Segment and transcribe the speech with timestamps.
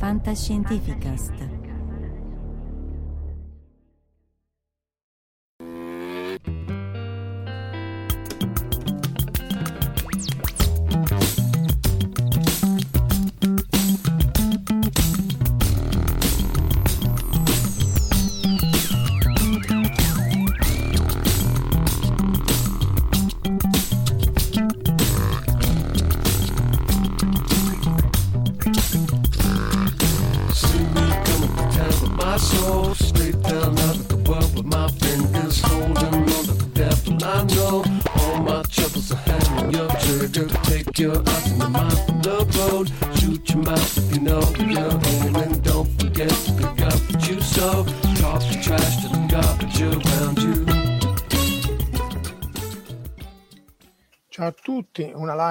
[0.00, 1.59] Fantascientificast.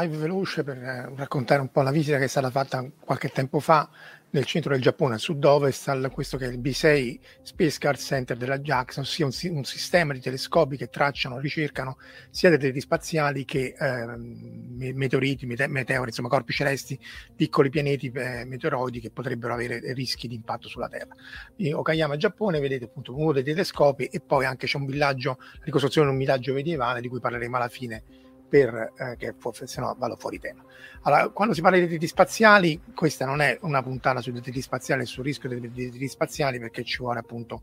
[0.02, 3.60] Live veloce per eh, raccontare un po' la visita che è stata fatta qualche tempo
[3.60, 3.90] fa
[4.32, 8.38] nel centro del Giappone, a sud-ovest, al, questo che è il B6 Space Card Center
[8.38, 11.98] della JAXA, ossia un, un sistema di telescopi che tracciano, ricercano
[12.30, 17.00] sia detriti spaziali che eh, me- meteoriti, mete- meteori, insomma corpi celesti,
[17.36, 21.16] piccoli pianeti eh, meteoroidi che potrebbero avere rischi di impatto sulla Terra.
[21.58, 26.08] In Okayama, Giappone, vedete appunto uno dei telescopi e poi anche c'è un villaggio, ricostruzione
[26.08, 28.04] di un villaggio medievale di cui parleremo alla fine
[28.50, 30.64] per eh, che se no vado fuori tema.
[31.04, 35.06] Allora, quando si parla di detriti spaziali, questa non è una puntata sui detriti spaziali
[35.06, 37.62] sul rischio dei detriti spaziali perché ci vuole appunto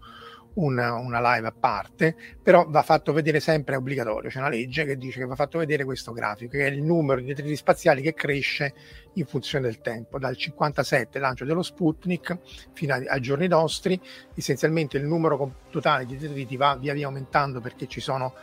[0.56, 4.84] una, una live a parte, però va fatto vedere sempre, è obbligatorio, c'è una legge
[4.84, 8.02] che dice che va fatto vedere questo grafico, che è il numero di detriti spaziali
[8.02, 8.74] che cresce
[9.14, 12.38] in funzione del tempo, dal 57 lancio dello Sputnik
[12.72, 13.98] fino ai, ai giorni nostri,
[14.34, 18.34] essenzialmente il numero totale di detriti va via via aumentando perché ci sono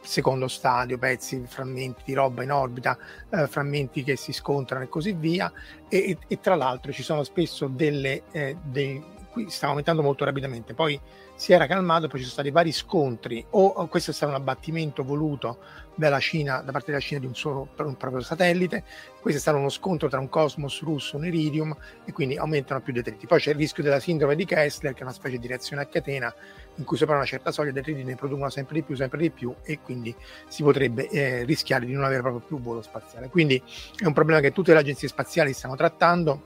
[0.00, 2.96] secondo stadio, pezzi, frammenti di roba in orbita,
[3.30, 5.52] eh, frammenti che si scontrano e così via,
[5.88, 8.24] e, e- e tra l'altro ci sono spesso delle...
[8.32, 11.00] Eh, dei, qui sta aumentando molto rapidamente, poi
[11.42, 15.02] si era calmato, poi ci sono stati vari scontri, o, questo è stato un abbattimento
[15.02, 15.58] voluto
[15.92, 18.84] dalla Cina, da parte della Cina di un solo un proprio satellite,
[19.20, 22.80] questo è stato uno scontro tra un Cosmos russo e un Iridium e quindi aumentano
[22.80, 23.26] più detriti.
[23.26, 25.86] Poi c'è il rischio della sindrome di Kessler, che è una specie di reazione a
[25.86, 26.32] catena
[26.76, 29.30] in cui sopra una certa soglia i detriti ne producono sempre di più, sempre di
[29.30, 30.14] più e quindi
[30.46, 33.28] si potrebbe eh, rischiare di non avere proprio più volo spaziale.
[33.28, 33.60] Quindi
[33.96, 36.40] è un problema che tutte le agenzie spaziali stanno trattando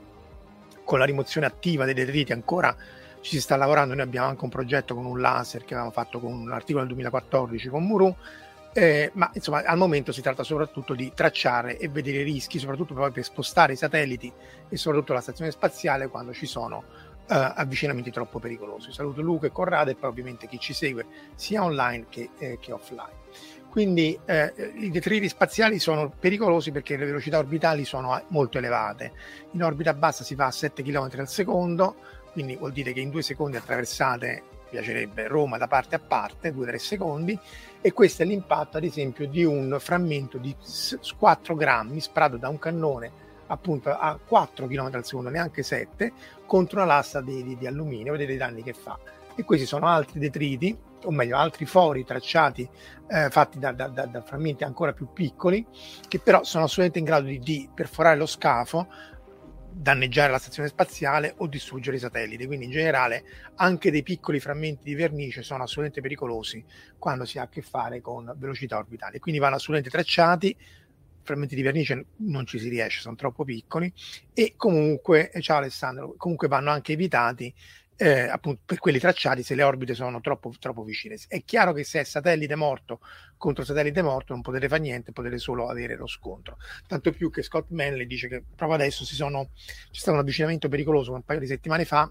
[0.83, 2.75] con la rimozione attiva dei detriti ancora
[3.21, 6.19] ci si sta lavorando, noi abbiamo anche un progetto con un laser che avevamo fatto
[6.19, 8.15] con un articolo del 2014 con Muru,
[8.73, 12.93] eh, ma insomma al momento si tratta soprattutto di tracciare e vedere i rischi, soprattutto
[12.93, 14.31] proprio per spostare i satelliti
[14.69, 16.83] e soprattutto la stazione spaziale quando ci sono
[17.29, 18.91] eh, avvicinamenti troppo pericolosi.
[18.91, 22.71] Saluto Luca e Corrado e poi ovviamente chi ci segue sia online che, eh, che
[22.71, 23.25] offline.
[23.69, 29.11] Quindi eh, i detriti spaziali sono pericolosi perché le velocità orbitali sono molto elevate.
[29.51, 31.95] In orbita bassa si va a 7 km al secondo,
[32.37, 36.75] quindi vuol dire che in due secondi attraversate piacerebbe Roma da parte a parte, 2-3
[36.75, 37.39] secondi,
[37.81, 40.55] e questo è l'impatto ad esempio di un frammento di
[41.17, 43.11] 4 grammi sparato da un cannone
[43.47, 46.13] appunto a 4 km al secondo, neanche 7,
[46.45, 48.99] contro una lassa di, di, di alluminio, vedete i danni che fa.
[49.35, 52.69] E questi sono altri detriti, o meglio altri fori tracciati
[53.07, 55.65] eh, fatti da, da, da, da, frammenti ancora più piccoli,
[56.07, 58.87] che però sono assolutamente in grado di, di perforare lo scafo,
[59.77, 62.45] danneggiare la stazione spaziale o distruggere i satelliti.
[62.45, 63.23] Quindi in generale
[63.55, 66.63] anche dei piccoli frammenti di vernice sono assolutamente pericolosi
[66.97, 69.19] quando si ha a che fare con velocità orbitali.
[69.19, 70.55] Quindi vanno assolutamente tracciati,
[71.21, 73.91] frammenti di vernice non ci si riesce, sono troppo piccoli
[74.33, 77.53] e comunque, ciao Alessandro, comunque vanno anche evitati
[77.97, 81.17] eh, appunto per quelli tracciati se le orbite sono troppo, troppo vicine.
[81.27, 82.99] È chiaro che se è satellite morto
[83.37, 86.57] contro satellite morto non potete fare niente, potete solo avere lo scontro.
[86.87, 91.11] Tanto più che Scott Manley dice che proprio adesso sono, c'è stato un avvicinamento pericoloso
[91.11, 92.09] un paio di settimane fa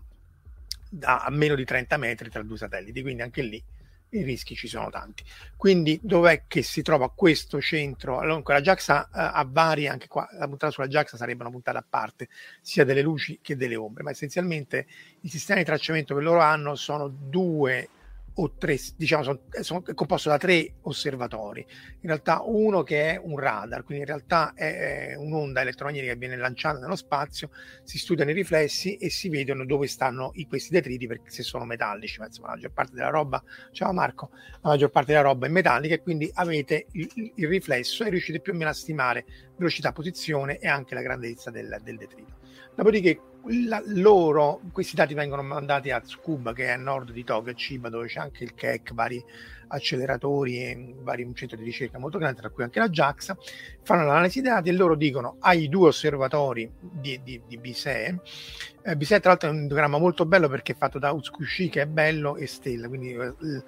[1.01, 3.63] a meno di 30 metri tra due satelliti, quindi anche lì
[4.11, 5.25] i rischi ci sono tanti.
[5.57, 8.19] Quindi dov'è che si trova questo centro?
[8.19, 11.79] Allora, la JAXA uh, ha vari, anche qua la puntata sulla JAXA sarebbe una puntata
[11.79, 12.29] a parte,
[12.61, 14.87] sia delle luci che delle ombre, ma essenzialmente
[15.23, 17.89] i sistemi di tracciamento che loro hanno sono due
[18.39, 21.65] o tre, diciamo, sono, sono, è composto da tre osservatori.
[22.01, 26.19] In realtà uno che è un radar, quindi in realtà è, è un'onda elettromagnetica che
[26.19, 27.51] viene lanciata nello spazio,
[27.83, 31.65] si studiano i riflessi e si vedono dove stanno i, questi detriti perché se sono
[31.65, 33.43] metallici, ma insomma la maggior parte della roba,
[33.73, 34.31] ciao Marco,
[34.63, 38.41] la maggior parte della roba è metallica e quindi avete il, il riflesso e riuscite
[38.41, 39.25] più o meno a stimare
[39.57, 42.45] velocità, posizione e anche la grandezza del, del detrito.
[42.77, 43.21] Dopodiché
[43.67, 47.89] la, loro, questi dati vengono mandati a Tsukuba che è a nord di Tokyo, Chiba
[47.89, 49.25] dove c'è anche il KEC, vari
[49.69, 53.37] acceleratori e vari, un centro di ricerca molto grande, tra cui anche la JAXA,
[53.83, 58.21] fanno l'analisi dei dati e loro dicono ai due osservatori di, di, di BSE,
[58.83, 61.83] eh, BSE tra l'altro è un diagramma molto bello perché è fatto da Utsukushi che
[61.83, 63.63] è bello e stella, quindi eh,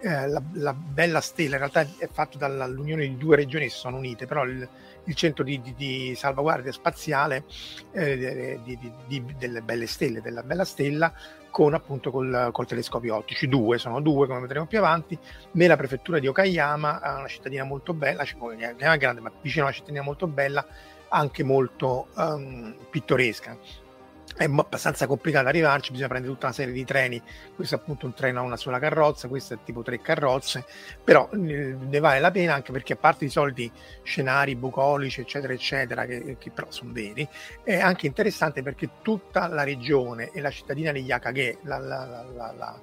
[0.00, 3.78] eh, la, la, bella stella in realtà è fatto dall'unione di due regioni che si
[3.78, 4.68] sono unite, però il,
[5.08, 7.44] il centro di, di, di salvaguardia spaziale
[7.92, 11.12] eh, di, delle belle stelle, della bella stella,
[11.50, 13.48] con appunto col, col telescopio ottici.
[13.48, 15.18] Due, sono due, come vedremo più avanti,
[15.52, 19.76] nella prefettura di Okayama, una cittadina molto bella, non è grande, ma vicino a una
[19.76, 20.64] cittadina molto bella,
[21.08, 23.86] anche molto um, pittoresca
[24.38, 27.20] è abbastanza complicato arrivarci, bisogna prendere tutta una serie di treni,
[27.56, 30.64] questo appunto un treno a una sola carrozza, questo è tipo tre carrozze,
[31.02, 33.70] però ne vale la pena anche perché a parte i soliti
[34.04, 37.28] scenari bucolici eccetera eccetera che, che però sono veri,
[37.64, 41.18] è anche interessante perché tutta la regione e la cittadina di la,
[41.78, 42.80] la, la, la,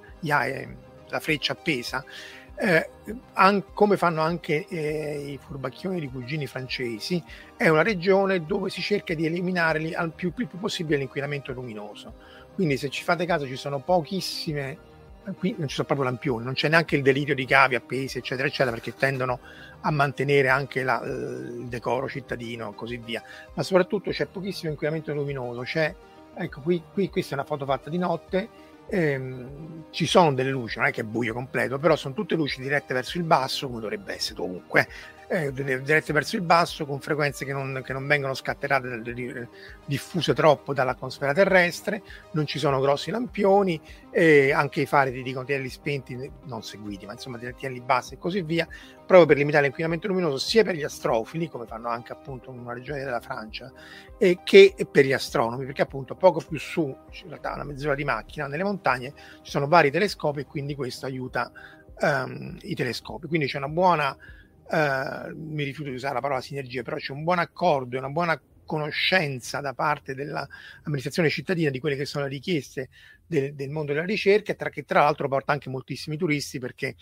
[1.08, 2.04] la freccia appesa,
[2.58, 2.88] eh,
[3.34, 7.22] an- come fanno anche eh, i furbacchioni di cugini francesi,
[7.56, 12.12] è una regione dove si cerca di eliminare li- al più, più, possibile l'inquinamento luminoso.
[12.54, 14.78] Quindi se ci fate caso ci sono pochissime,
[15.38, 18.48] qui non ci sono proprio lampioni, non c'è neanche il delirio di cavi appesi, eccetera,
[18.48, 19.40] eccetera, perché tendono
[19.80, 23.22] a mantenere anche la, il decoro cittadino e così via.
[23.54, 25.94] Ma soprattutto c'è pochissimo inquinamento luminoso, c'è,
[26.34, 28.48] ecco qui, qui questa è una foto fatta di notte,
[28.88, 32.60] ehm, ci sono delle luci, non è che è buio completo, però sono tutte luci
[32.60, 34.88] dirette verso il basso, come dovrebbe essere ovunque,
[35.28, 39.48] eh, dirette verso il basso con frequenze che non, che non vengono scatterate,
[39.84, 42.02] diffuse troppo dall'atmosfera terrestre,
[42.32, 43.80] non ci sono grossi lampioni,
[44.10, 48.18] eh, anche i fari ti dicono tienili spenti, non seguiti, ma insomma tienili bassi e
[48.18, 52.52] così via, proprio per limitare l'inquinamento luminoso sia per gli astrofili, come fanno anche appunto
[52.52, 53.72] in una regione della Francia,
[54.18, 58.04] eh, che per gli astronomi, perché appunto poco più su, in realtà una mezz'ora di
[58.04, 59.12] macchina, nelle montagne
[59.42, 61.50] ci sono vari telescopi e quindi questo aiuta
[62.00, 63.26] um, i telescopi.
[63.26, 64.16] Quindi c'è una buona
[64.70, 68.10] eh, mi rifiuto di usare la parola sinergia, però c'è un buon accordo e una
[68.10, 72.88] buona conoscenza da parte dell'amministrazione cittadina di quelle che sono le richieste
[73.26, 76.96] del, del mondo della ricerca, tra, che tra l'altro porta anche moltissimi turisti perché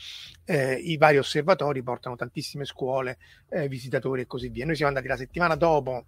[0.44, 3.19] eh, i vari osservatori portano tantissime scuole,
[3.49, 4.67] eh, visitatori e così via.
[4.67, 6.05] Noi siamo andati la settimana dopo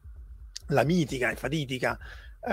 [0.68, 1.98] la mitica e fatidica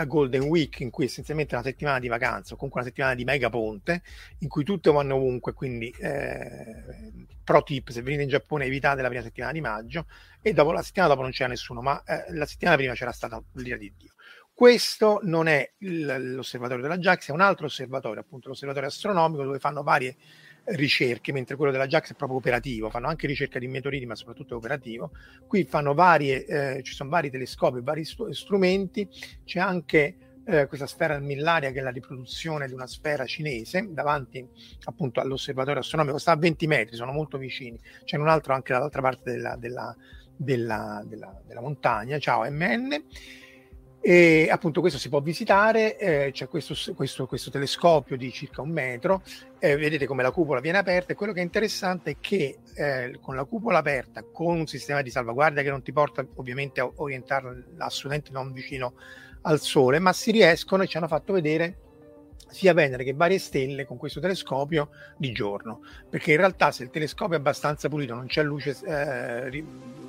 [0.05, 3.23] Golden Week in cui essenzialmente è una settimana di vacanza o comunque una settimana di
[3.23, 4.01] mega ponte
[4.39, 9.07] in cui tutte vanno ovunque quindi eh, pro tip se venite in Giappone evitate la
[9.07, 10.05] prima settimana di maggio
[10.41, 13.41] e dopo la settimana dopo non c'era nessuno ma eh, la settimana prima c'era stata
[13.53, 14.13] l'ira di Dio.
[14.53, 19.81] Questo non è l'osservatorio della JAX è un altro osservatorio appunto l'osservatorio astronomico dove fanno
[19.81, 20.15] varie
[20.65, 24.53] ricerche, mentre quello della JAX è proprio operativo, fanno anche ricerca di meteoriti, ma soprattutto
[24.53, 25.11] è operativo.
[25.47, 29.07] Qui fanno varie, eh, ci sono vari telescopi, vari st- strumenti,
[29.43, 30.15] c'è anche
[30.45, 34.45] eh, questa sfera millaria che è la riproduzione di una sfera cinese davanti
[34.85, 37.79] appunto all'osservatorio astronomico, sta a 20 metri, sono molto vicini.
[38.03, 39.95] C'è un altro anche dall'altra parte della, della,
[40.35, 43.03] della, della montagna, ciao MN
[44.05, 48.69] e appunto questo si può visitare, eh, c'è questo, questo, questo, telescopio di circa un
[48.69, 49.21] metro,
[49.59, 53.17] eh, vedete come la cupola viene aperta e quello che è interessante è che eh,
[53.21, 56.91] con la cupola aperta, con un sistema di salvaguardia che non ti porta ovviamente a
[56.93, 58.95] orientarla assolutamente non vicino
[59.43, 61.82] al Sole, ma si riescono e ci hanno fatto vedere
[62.53, 66.89] sia Venere che varie stelle con questo telescopio di giorno, perché in realtà se il
[66.89, 69.65] telescopio è abbastanza pulito, non c'è luce eh,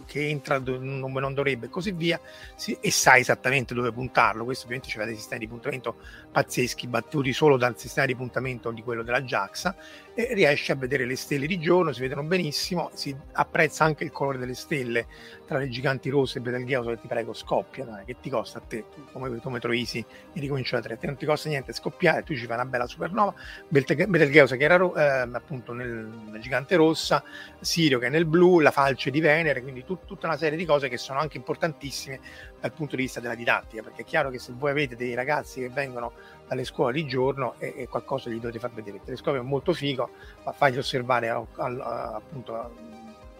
[0.06, 2.20] che entra dove non dovrebbe e così via,
[2.54, 5.96] si, e sai esattamente dove puntarlo, questo ovviamente c'è dei sistemi di puntamento
[6.30, 9.74] pazzeschi, battuti solo dal sistema di puntamento di quello della JAXA,
[10.14, 14.12] e riesce a vedere le stelle di giorno, si vedono benissimo, si apprezza anche il
[14.12, 15.06] colore delle stelle
[15.44, 18.62] tra le giganti rosse e Betelgeuse che ti prego scoppia, dai, che ti costa a
[18.66, 22.46] te, come, come Troisi e ricomincio da tre, non ti costa niente scoppiare, tu ci
[22.46, 23.34] fai una bella supernova,
[23.68, 27.22] Betelgeuse che era ro- eh, appunto nel, gigante rossa,
[27.60, 30.64] Sirio che è nel blu, la falce di Venere, quindi tut- tutta una serie di
[30.64, 32.20] cose che sono anche importantissime
[32.64, 35.60] dal punto di vista della didattica, perché è chiaro che se voi avete dei ragazzi
[35.60, 36.12] che vengono
[36.48, 38.96] dalle scuole di giorno e, qualcosa gli dovete far vedere.
[38.96, 40.08] Il telescopio è molto figo,
[40.44, 42.74] ma fagli osservare a, a, appunto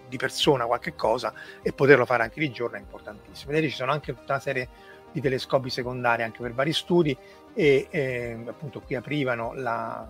[0.07, 3.51] di persona qualche cosa e poterlo fare anche di giorno è importantissimo.
[3.51, 4.69] Vedete, ci sono anche tutta una serie
[5.11, 7.17] di telescopi secondari anche per vari studi
[7.55, 10.07] e eh, appunto qui aprivano la,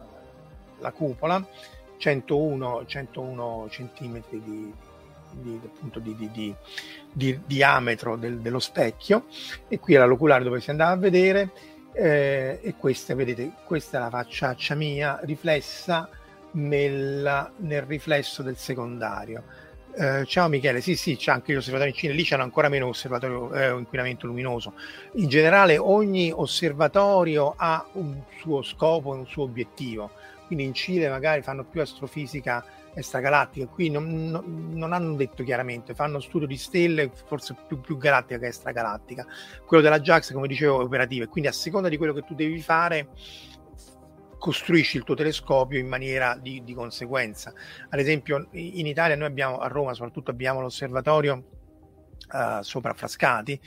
[0.81, 1.47] la cupola
[1.99, 4.75] 101, 101 centimetri di,
[5.41, 6.55] di, appunto di, di, di,
[7.13, 9.27] di diametro del, dello specchio
[9.69, 11.51] e qui era l'oculare dove si andava a vedere
[11.93, 16.09] eh, e questa vedete questa è la facciaccia mia riflessa
[16.53, 19.43] nel, nel riflesso del secondario.
[19.97, 22.89] Eh, ciao Michele, sì sì c'è anche gli osservatori in Cina, lì c'hanno ancora meno
[22.89, 24.75] osservatorio eh, inquinamento luminoso.
[25.15, 30.11] In generale ogni osservatorio ha un suo scopo e un suo obiettivo.
[30.47, 32.65] Quindi in Cile magari fanno più astrofisica
[32.95, 37.97] extragalattica, qui non, non, non, hanno detto chiaramente, fanno studio di stelle forse più, più
[37.97, 39.27] galattica che extragalattica.
[39.67, 42.35] Quello della JAX, come dicevo, è operativo e quindi a seconda di quello che tu
[42.35, 43.09] devi fare
[44.39, 47.53] costruisci il tuo telescopio in maniera di, di conseguenza.
[47.89, 51.45] Ad esempio in Italia noi abbiamo, a Roma soprattutto abbiamo l'osservatorio
[52.31, 53.59] uh, sopra Frascati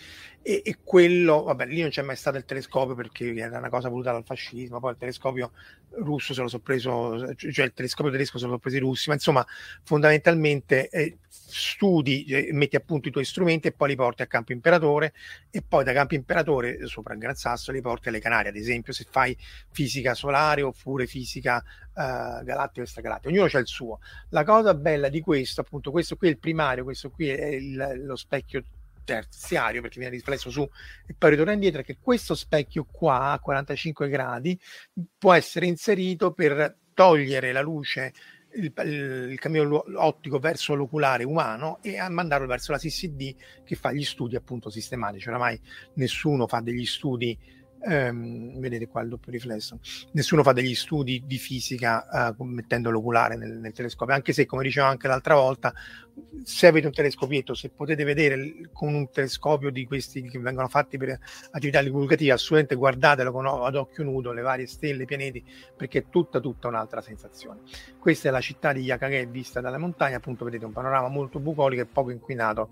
[0.50, 3.90] e, e, quello, vabbè, lì non c'è mai stato il telescopio perché era una cosa
[3.90, 5.52] voluta dal fascismo, poi il telescopio
[5.98, 9.10] russo se lo so preso, cioè il telescopio tedesco se lo sono presi i russi,
[9.10, 9.46] ma insomma
[9.84, 14.28] fondamentalmente eh, studi, eh, metti a punto i tuoi strumenti e poi li porti a
[14.28, 15.12] Campo Imperatore
[15.52, 18.94] e poi da Campo Imperatore sopra il Gran Sasso li porti alle Canarie, ad esempio
[18.94, 19.36] se fai
[19.72, 24.00] fisica solare oppure fisica uh, galattica o extragalattica, ognuno c'ha il suo.
[24.30, 28.04] La cosa bella di questo, appunto, questo qui è il primario, questo qui è il,
[28.06, 28.64] lo specchio
[29.08, 30.70] terziario perché viene riflesso su
[31.08, 34.60] e poi ritorna indietro, è che questo specchio qua a 45 gradi
[35.18, 38.12] può essere inserito per togliere la luce
[38.56, 38.74] il,
[39.32, 44.04] il, cammino ottico verso l'oculare umano e a mandarlo verso la CCD che fa gli
[44.04, 45.30] studi appunto sistematici.
[45.30, 45.60] Oramai
[45.94, 47.38] nessuno fa degli studi
[47.82, 49.80] ehm, vedete qua il doppio riflesso,
[50.12, 54.64] nessuno fa degli studi di fisica eh, mettendo l'oculare nel, nel, telescopio, anche se come
[54.64, 55.74] dicevo anche l'altra volta,
[56.44, 60.98] se avete un telescopietto, se potete vedere con un telescopio di questi che vengono fatti
[60.98, 61.20] per
[61.52, 65.44] attività divulgative, assolutamente guardatelo con, ad occhio nudo, le varie stelle, i pianeti,
[65.76, 67.62] perché è tutta tutta un'altra sensazione.
[68.00, 71.82] Questa è la città di Yakage vista dalla montagna, appunto vedete un panorama molto bucolico
[71.82, 72.70] e poco inquinato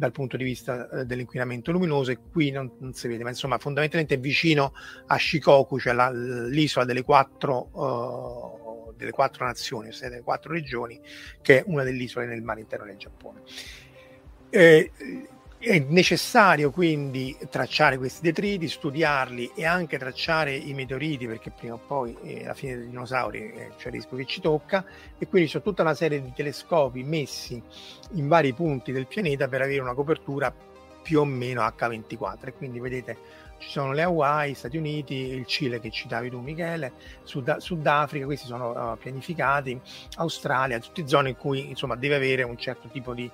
[0.00, 3.58] dal punto di vista eh, dell'inquinamento luminoso e qui non, non, si vede, ma insomma
[3.58, 4.72] fondamentalmente è vicino
[5.06, 10.98] a Shikoku, cioè la, l'isola delle quattro, uh, delle quattro nazioni, cioè delle quattro regioni,
[11.42, 13.42] che è una delle isole nel mare interno del Giappone.
[14.48, 14.90] Eh,
[15.60, 21.80] è necessario quindi tracciare questi detriti, studiarli e anche tracciare i meteoriti perché prima o
[21.86, 24.82] poi eh, alla fine dei dinosauri eh, c'è il rischio che ci tocca.
[25.18, 27.62] E quindi c'è tutta una serie di telescopi messi
[28.12, 30.50] in vari punti del pianeta per avere una copertura
[31.02, 33.16] più o meno H24 e quindi vedete
[33.58, 36.92] ci sono le Hawaii, Stati Uniti, il Cile che citavi tu Michele,
[37.24, 39.78] Sud- Sudafrica, questi sono uh, pianificati,
[40.16, 43.30] Australia, tutte zone in cui insomma deve avere un certo tipo di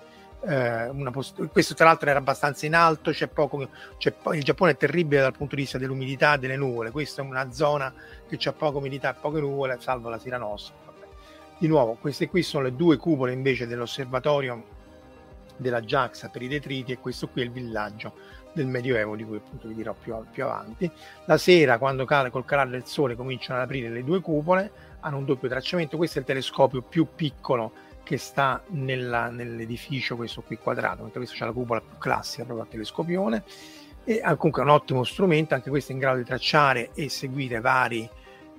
[0.47, 4.73] eh, post- questo tra l'altro era abbastanza in alto, c'è poco, c'è po- il Giappone
[4.73, 7.93] è terribile dal punto di vista dell'umidità e delle nuvole, questa è una zona
[8.29, 10.75] che ha poca umidità e poche nuvole, salvo la Sira Nostra.
[11.59, 14.75] Di nuovo, queste qui sono le due cupole invece dell'osservatorio
[15.57, 18.13] della JAXA per i detriti e questo qui è il villaggio
[18.53, 20.91] del Medioevo di cui appunto vi dirò più, più avanti.
[21.25, 25.19] La sera, quando cade col calare del sole, cominciano ad aprire le due cupole, hanno
[25.19, 27.73] un doppio tracciamento, questo è il telescopio più piccolo
[28.07, 32.65] che sta nella, nell'edificio, questo qui quadrato, mentre questo c'è la cupola più classica, proprio
[32.65, 33.43] a telescopione,
[34.05, 38.09] e ha comunque un ottimo strumento, anche questo in grado di tracciare e seguire vari,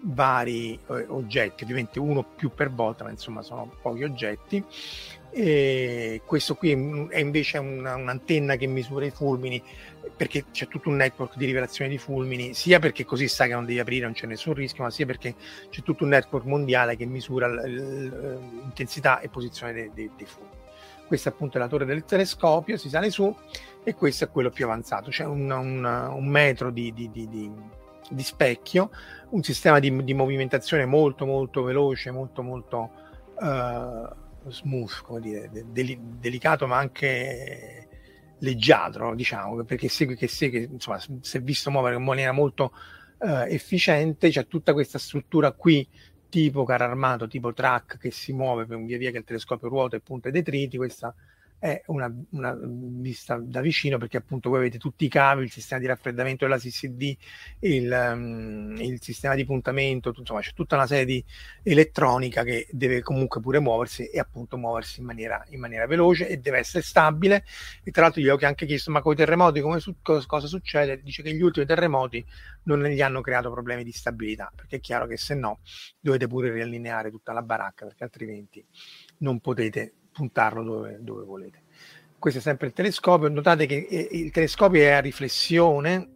[0.02, 4.62] vari eh, oggetti, ovviamente uno più per volta, ma insomma sono pochi oggetti.
[5.30, 6.72] E questo qui
[7.10, 9.64] è invece una, un'antenna che misura i fulmini
[10.16, 13.66] perché c'è tutto un network di rivelazione di fulmini, sia perché così sai che non
[13.66, 15.36] devi aprire, non c'è nessun rischio, ma sia perché
[15.70, 20.56] c'è tutto un network mondiale che misura l'intensità e posizione dei, dei, dei fulmini.
[21.08, 23.34] Questa appunto è la torre del telescopio, si sale su
[23.84, 28.24] e questo è quello più avanzato, c'è un, un, un metro di, di, di, di,
[28.24, 28.92] specchio,
[29.30, 32.92] un sistema di, movimentazione molto molto veloce, molto molto
[33.40, 37.87] uh, smooth, come dire, de, delicato ma anche
[38.40, 42.74] leggiadro, diciamo, perché segue che segue, insomma, si è visto muovere in maniera molto
[43.20, 45.88] uh, efficiente, c'è tutta questa struttura qui
[46.30, 49.96] tipo carro armato, tipo track che si muove per via via che il telescopio ruota
[49.96, 51.14] e punta i detriti, questa
[51.60, 55.80] è una, una, vista da vicino perché appunto voi avete tutti i cavi, il sistema
[55.82, 57.16] di raffreddamento della CCD,
[57.62, 61.24] il, um, il sistema di puntamento, tutto, insomma c'è tutta una serie di
[61.64, 66.38] elettronica che deve comunque pure muoversi e appunto muoversi in maniera, in maniera veloce e
[66.38, 67.44] deve essere stabile
[67.84, 71.02] e tra l'altro gli ho anche chiesto ma con i terremoti come su, cosa succede?
[71.02, 72.24] Dice che gli ultimi terremoti
[72.64, 75.60] non gli hanno creato problemi di stabilità perché è chiaro che se no
[76.00, 78.66] dovete pure riallineare tutta la baracca perché altrimenti
[79.20, 81.62] non potete puntarlo dove, dove volete.
[82.18, 83.30] Questo è sempre il telescopio.
[83.30, 86.16] Notate che eh, il telescopio è a riflessione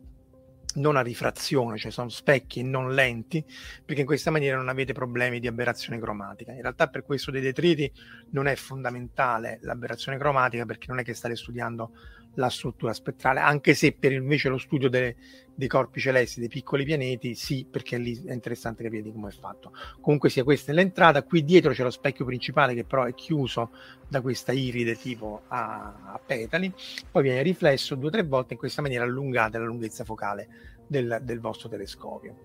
[0.74, 3.44] non a rifrazione, cioè sono specchi non lenti,
[3.84, 6.54] perché in questa maniera non avete problemi di aberrazione cromatica.
[6.54, 7.92] In realtà per questo dei detriti
[8.32, 11.92] non è fondamentale l'aberrazione cromatica perché non è che state studiando
[12.36, 15.18] la struttura spettrale, anche se per invece lo studio delle,
[15.62, 19.32] dei corpi celesti, dei piccoli pianeti, sì, perché lì è interessante capire di come è
[19.32, 19.72] fatto.
[20.02, 23.70] Comunque sia questa è l'entrata, qui dietro c'è lo specchio principale che però è chiuso
[24.08, 26.74] da questa iride tipo a, a petali,
[27.12, 30.48] poi viene riflesso due o tre volte in questa maniera allungate la lunghezza focale
[30.88, 32.40] del, del, vostro telescopio.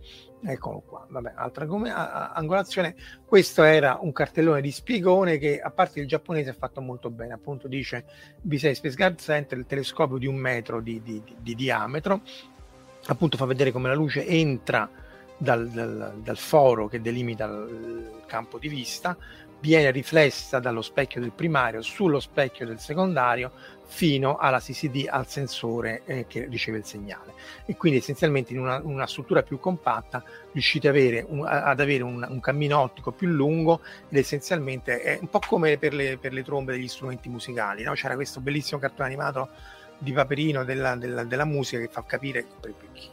[0.44, 2.94] Eccolo qua, vabbè, altra come, a, angolazione.
[3.24, 7.32] Questo era un cartellone di spiegone che, a parte il giapponese, è fatto molto bene.
[7.32, 8.04] Appunto, dice
[8.46, 12.20] V6 Space Guard Center, il telescopio di un metro di, di, di, di diametro.
[13.08, 14.88] Appunto, fa vedere come la luce entra
[15.36, 19.16] dal, dal, dal foro che delimita il campo di vista,
[19.60, 23.52] viene riflessa dallo specchio del primario sullo specchio del secondario
[23.86, 27.32] fino alla CCD al sensore eh, che riceve il segnale
[27.64, 30.22] e quindi essenzialmente in una, una struttura più compatta
[30.52, 35.28] riuscite avere un, ad avere un, un, cammino ottico più lungo ed essenzialmente è un
[35.28, 37.92] po' come per le, per le trombe degli strumenti musicali no?
[37.92, 39.48] c'era questo bellissimo cartone animato
[39.98, 42.46] di Paperino della, della, della, musica che fa capire,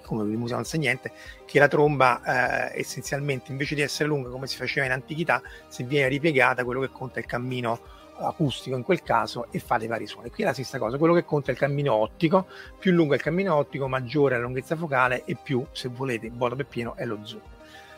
[0.04, 1.12] come di musica non sa niente,
[1.46, 5.84] che la tromba eh, essenzialmente invece di essere lunga come si faceva in antichità, se
[5.84, 7.80] viene ripiegata quello che conta è il cammino
[8.16, 10.30] acustico in quel caso e fa dei vari suoni.
[10.30, 12.48] Qui è la stessa cosa, quello che conta è il cammino ottico,
[12.78, 16.28] più lungo è il cammino ottico, maggiore è la lunghezza focale e più, se volete,
[16.28, 17.42] il modo per pieno è lo zoom.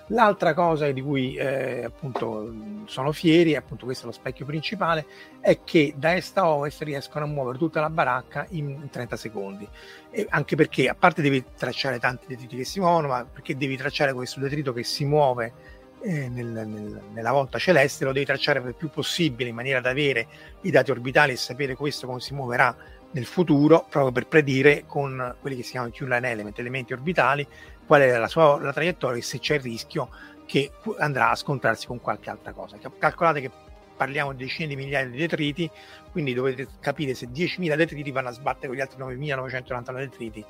[0.09, 2.53] L'altra cosa di cui eh, appunto
[2.85, 5.05] sono fieri, appunto questo è lo specchio principale,
[5.39, 9.67] è che da est a ovest riescono a muovere tutta la baracca in 30 secondi.
[10.12, 13.75] E anche perché, a parte devi tracciare tanti detriti che si muovono, ma perché devi
[13.77, 15.53] tracciare questo detrito che si muove
[16.01, 19.89] eh, nel, nel, nella volta celeste, lo devi tracciare per più possibile in maniera da
[19.89, 20.27] avere
[20.62, 22.75] i dati orbitali e sapere questo come si muoverà
[23.15, 27.48] nel futuro, proprio per predire con quelli che si chiamano Q-line element, elementi orbitali,
[27.88, 30.10] qual è la sua la traiettoria e se c'è il rischio
[30.45, 32.77] che andrà a scontrarsi con qualche altra cosa.
[32.98, 33.51] Calcolate che
[33.95, 35.69] parliamo di decine di migliaia di detriti,
[36.12, 40.45] quindi dovete capire se 10.000 detriti vanno a sbattere con gli altri 9.999 detriti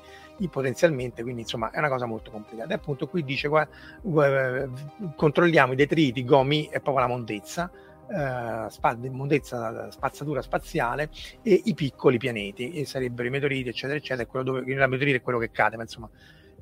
[0.50, 2.72] potenzialmente, quindi insomma è una cosa molto complicata.
[2.72, 4.68] E appunto qui dice guarda,
[5.14, 7.70] controlliamo i detriti, gomi e proprio la mondezza,
[8.08, 11.10] eh, spazzatura spaziale
[11.42, 15.22] e i piccoli pianeti, e sarebbero i meteoriti eccetera eccetera, quello dove, il meteorite è
[15.22, 16.08] quello che cade, ma insomma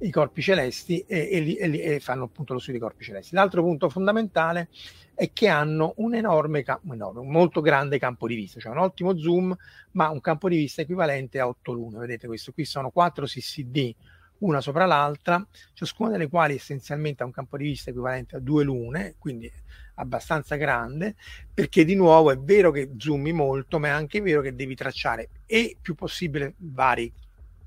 [0.00, 3.34] i corpi celesti e, e, e, fanno appunto lo studio dei corpi celesti.
[3.34, 4.68] L'altro punto fondamentale
[5.14, 9.16] è che hanno un enorme, enorme, un molto grande campo di vista, cioè un ottimo
[9.16, 9.54] zoom,
[9.92, 11.98] ma un campo di vista equivalente a 8 lune.
[11.98, 13.94] Vedete questo qui sono 4 CCD
[14.44, 18.64] una sopra l'altra, ciascuna delle quali essenzialmente ha un campo di vista equivalente a due
[18.64, 19.50] lune, quindi
[19.96, 21.14] abbastanza grande,
[21.52, 25.28] perché di nuovo è vero che zoomi molto, ma è anche vero che devi tracciare
[25.46, 27.12] e più possibile vari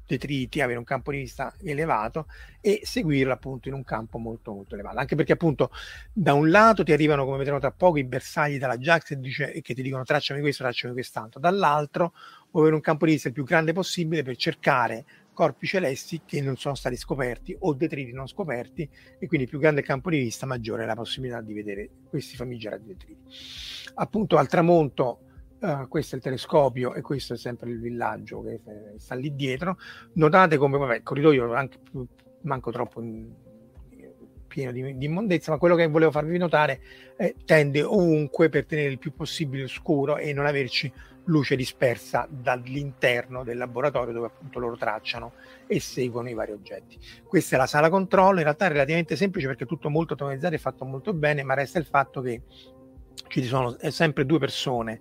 [0.07, 2.27] detriti, avere un campo di vista elevato
[2.61, 4.99] e seguirlo appunto in un campo molto molto elevato.
[4.99, 5.71] Anche perché appunto
[6.13, 9.61] da un lato ti arrivano, come vedremo tra poco, i bersagli dalla Jax e dice,
[9.61, 12.13] che ti dicono tracciami questo, tracciami quest'altro, dall'altro
[12.51, 15.05] vuoi avere un campo di vista il più grande possibile per cercare
[15.37, 19.81] corpi celesti che non sono stati scoperti o detriti non scoperti e quindi più grande
[19.81, 23.21] il campo di vista maggiore è la possibilità di vedere questi famigerati detriti.
[23.93, 25.21] Appunto al tramonto
[25.59, 28.61] Uh, questo è il telescopio e questo è sempre il villaggio che
[28.97, 29.79] sta lì dietro.
[30.13, 31.79] Notate come vabbè, il corridoio anche
[32.41, 33.33] manco troppo in,
[34.45, 36.79] pieno di, di, immondezza, ma quello che volevo farvi notare
[37.15, 40.93] è tende ovunque per tenere il più possibile scuro e non averci
[41.27, 45.33] luce dispersa dall'interno del laboratorio dove appunto loro tracciano
[45.65, 46.97] e seguono i vari oggetti.
[47.23, 50.55] Questa è la sala controllo, in realtà è relativamente semplice perché è tutto molto automatizzato
[50.55, 52.41] e fatto molto bene, ma resta il fatto che
[53.27, 54.99] ci sono sempre due persone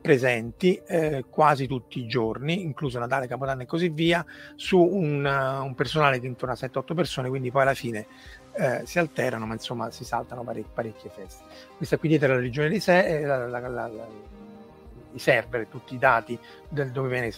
[0.00, 5.64] presenti eh, quasi tutti i giorni, incluso Natale, Capodanno e così via, su un, uh,
[5.64, 8.06] un personale di intorno a 7-8 persone, quindi poi alla fine
[8.54, 11.42] eh, si alterano, ma insomma si saltano parecchie, parecchie feste.
[11.76, 13.90] Questa qui dietro è la regione di sé, eh, la, la, la,
[15.16, 17.32] i server, tutti i dati del, dove viene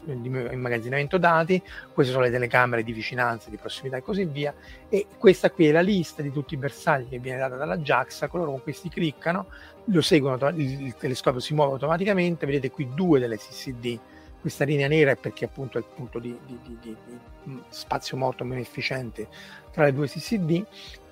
[0.53, 1.63] immagazzinamento dati,
[1.93, 4.55] queste sono le telecamere di vicinanza, di prossimità e così via,
[4.89, 8.29] e questa qui è la lista di tutti i bersagli che viene data dalla JAXA,
[8.29, 9.47] coloro con questi cliccano,
[9.85, 13.99] lo seguono, il telescopio si muove automaticamente, vedete qui due delle CCD,
[14.41, 18.45] questa linea nera è perché appunto è il punto di, di, di, di spazio morto
[18.45, 19.27] meno efficiente
[19.73, 20.65] tra le due CCD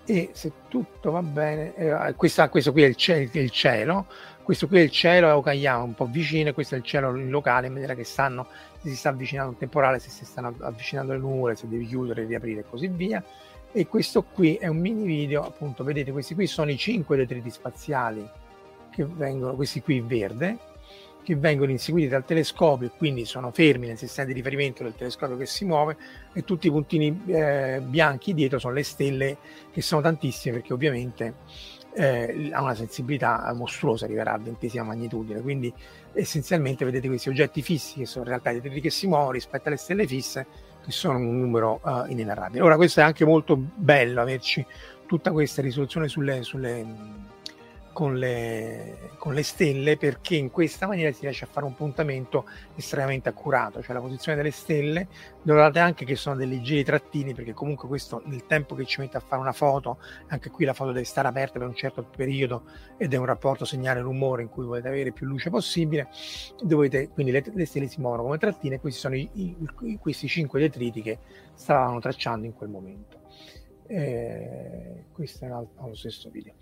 [0.07, 4.07] e se tutto va bene, eh, questa, questo qui è il, cielo, il cielo
[4.47, 7.17] questo qui è il cielo a Okayama un po' vicino e questo è il cielo
[7.17, 8.47] in locale in maniera che sanno
[8.81, 12.27] se si sta avvicinando un temporale se si stanno avvicinando le nuvole se devi chiudere,
[12.27, 13.21] riaprire e così via.
[13.73, 17.51] E questo qui è un mini video appunto vedete questi qui sono i cinque detriti
[17.51, 18.25] spaziali
[18.93, 20.59] che vengono questi qui in verde
[21.25, 25.37] che vengono inseguiti dal telescopio e quindi sono fermi nel sistema di riferimento del telescopio
[25.37, 25.97] che si muove
[26.33, 29.39] e tutti i puntini eh, bianchi dietro sono le stelle
[29.73, 31.35] che sono tantissime perché ovviamente
[31.97, 35.73] eh, ha una sensibilità mostruosa, arriverà a ventesima magnitudine, quindi
[36.13, 39.69] essenzialmente vedete questi oggetti fissi che sono in realtà i detriti che si muovono rispetto
[39.69, 40.47] alle stelle fisse
[40.85, 42.63] che sono un numero uh, inenarrabile.
[42.63, 44.65] Ora questo è anche molto bello averci
[45.07, 46.87] tutta questa risoluzione sulle, sulle
[47.97, 52.45] con le, con le, stelle perché in questa maniera si riesce a fare un puntamento
[52.75, 55.09] estremamente accurato, cioè la posizione delle stelle,
[55.45, 59.17] notate anche che sono dei leggeri trattini perché comunque questo nel tempo che ci mette
[59.17, 62.65] a fare una foto, anche qui la foto deve stare aperta per un certo periodo
[62.99, 66.11] ed è un rapporto segnale-rumore in cui volete avere più luce possibile,
[66.63, 70.29] dovete, quindi le, le stelle si muovono come trattine e questi sono i, i, questi
[70.29, 71.19] cinque detriti che
[71.55, 73.25] stavano tracciando in quel momento.
[73.89, 76.53] Eh, questo è lo stesso video.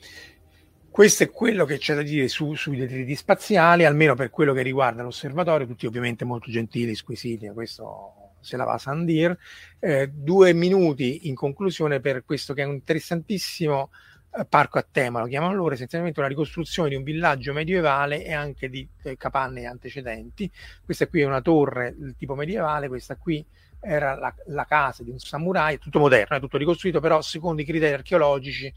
[0.95, 4.63] Questo è quello che c'è da dire su, sui detriti spaziali, almeno per quello che
[4.63, 9.37] riguarda l'osservatorio, tutti ovviamente molto gentili, squisiti, questo se la va a Sandir.
[9.81, 13.91] Eh, due minuti in conclusione per questo che è un interessantissimo
[14.39, 18.33] eh, parco a tema, lo chiamano loro, essenzialmente una ricostruzione di un villaggio medievale e
[18.33, 20.49] anche di eh, capanne antecedenti.
[20.85, 23.45] Questa qui è una torre del tipo medievale, questa qui
[23.81, 27.65] era la, la casa di un samurai, tutto moderno, è tutto ricostruito, però secondo i
[27.65, 28.73] criteri archeologici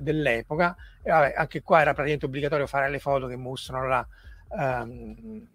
[0.00, 0.76] dell'epoca.
[1.02, 4.06] E vabbè, anche qua era praticamente obbligatorio fare le foto che mostrano la,
[4.50, 5.46] um,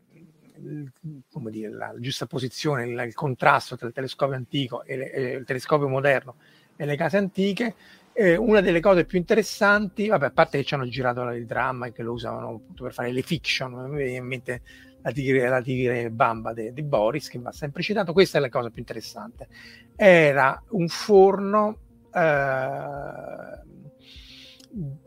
[1.31, 5.21] come dire, la giusta posizione, il, il, contrasto tra il telescopio antico e, le, e,
[5.31, 6.35] il telescopio moderno
[6.75, 7.75] e le case antiche.
[8.11, 11.87] Eh, una delle cose più interessanti, vabbè, a parte che ci hanno girato il dramma
[11.87, 14.61] e che lo usavano appunto per fare le fiction, mi viene in mente
[15.01, 18.69] la tigre, la tigre bamba di Boris, che va sempre citato, questa è la cosa
[18.69, 19.47] più interessante.
[19.95, 21.77] Era un forno
[22.13, 23.61] eh,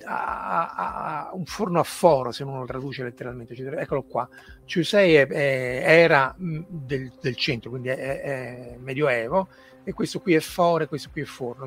[0.05, 3.55] a, a, un forno a foro, se uno lo traduce letteralmente.
[3.55, 4.29] Cioè, eccolo qua.
[4.65, 9.49] Ciusei è, è, era del, del, centro, quindi è, è, medioevo,
[9.85, 11.67] e questo qui è foro e questo qui è forno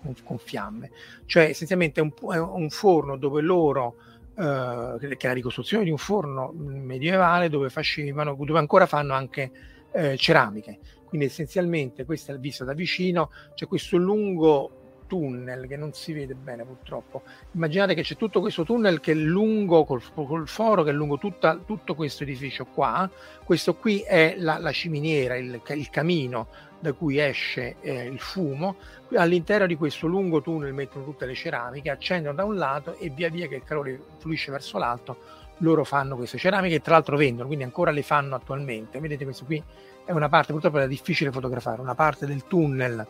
[0.00, 0.90] con, con fiamme.
[1.26, 3.96] Cioè, essenzialmente è un, un forno dove loro.
[4.36, 9.50] Uh, che è la ricostruzione di un forno medievale dove facevano, dove ancora fanno anche
[9.92, 10.78] eh, ceramiche.
[11.06, 16.34] Quindi essenzialmente questo è visto da vicino, c'è questo lungo tunnel che non si vede
[16.34, 17.22] bene purtroppo.
[17.52, 21.18] Immaginate che c'è tutto questo tunnel che è lungo col, col foro, che è lungo
[21.18, 23.08] tutta, tutto questo edificio qua.
[23.44, 28.76] Questo qui è la, la ciminiera, il, il, camino da cui esce eh, il fumo.
[29.14, 33.30] All'interno di questo lungo tunnel mettono tutte le ceramiche, accendono da un lato e via
[33.30, 37.46] via che il calore fluisce verso l'alto loro fanno queste ceramiche e tra l'altro vendono,
[37.46, 39.00] quindi ancora le fanno attualmente.
[39.00, 39.62] Vedete questo qui
[40.06, 43.06] è una parte, purtroppo è difficile fotografare, una parte del tunnel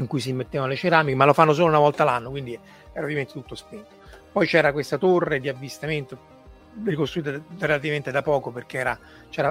[0.00, 2.58] in cui si mettevano le ceramiche, ma lo fanno solo una volta l'anno, quindi
[2.92, 3.98] era ovviamente tutto spento.
[4.32, 6.38] Poi c'era questa torre di avvistamento
[6.84, 8.98] ricostruita relativamente da poco perché era,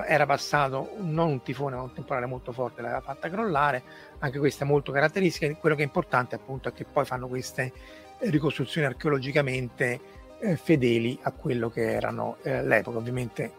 [0.05, 3.83] era passato non un tifone ma un temporale molto forte l'aveva fatta crollare.
[4.19, 5.53] Anche questa è molto caratteristica.
[5.55, 7.71] Quello che è importante appunto è che poi fanno queste
[8.19, 9.99] ricostruzioni archeologicamente
[10.39, 13.51] eh, fedeli a quello che erano eh, l'epoca ovviamente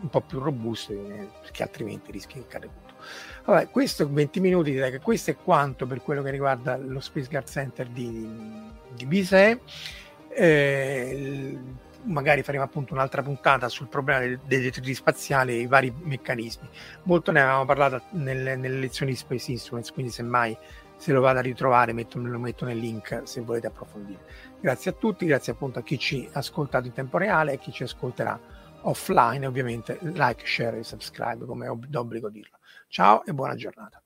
[0.00, 2.83] un po' più robuste eh, perché altrimenti rischi di cadere
[3.44, 7.28] Vabbè, questo 20 minuti direi che questo è quanto per quello che riguarda lo Space
[7.28, 8.28] Guard Center di,
[8.94, 9.60] di Bise.
[10.28, 11.58] Eh,
[12.04, 16.68] magari faremo appunto un'altra puntata sul problema dei, detriti spaziali e i vari meccanismi.
[17.04, 20.56] Molto ne avevamo parlato nelle, nelle lezioni di Space Instruments, quindi semmai
[20.96, 24.20] se lo vado a ritrovare metto, lo metto nel link se volete approfondire.
[24.60, 27.58] Grazie a tutti, grazie appunto a chi ci ha ascoltato in tempo reale e a
[27.58, 28.38] chi ci ascolterà
[28.82, 32.58] offline, ovviamente like, share e subscribe come è d'obbligo dirlo.
[32.94, 34.00] Ciao e buona giornata.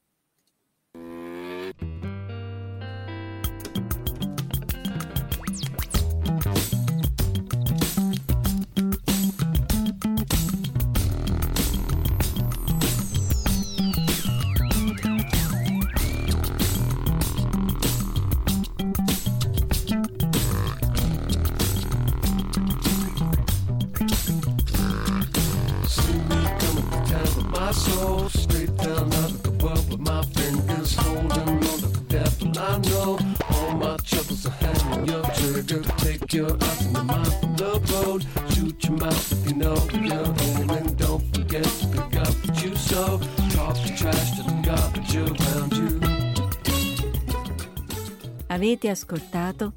[48.69, 49.73] Avete ascoltato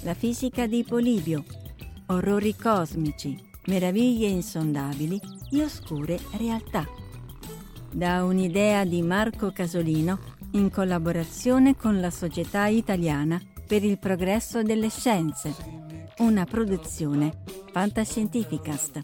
[0.00, 1.44] La fisica di Polibio,
[2.06, 5.20] orrori cosmici, meraviglie insondabili
[5.52, 6.84] e oscure realtà.
[7.92, 10.18] Da un'idea di Marco Casolino
[10.54, 15.54] in collaborazione con la Società Italiana per il progresso delle scienze,
[16.18, 19.00] una produzione fantascientificast.